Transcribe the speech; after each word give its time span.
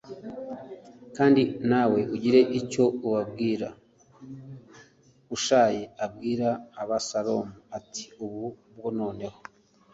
kandi 1.17 1.41
nawe 1.69 1.99
ugire 2.15 2.41
icyo 2.59 2.83
utubwira 2.99 3.67
Hushayi 5.29 5.81
abwira 6.05 6.47
Abusalomu 6.81 7.53
ati 7.77 8.03
ubu 8.23 8.43
bwo 8.75 8.89
noneho 8.99 9.37